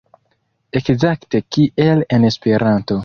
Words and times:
Ekzakte 0.79 1.41
kiel 1.57 2.03
en 2.19 2.27
Esperanto. 2.31 2.99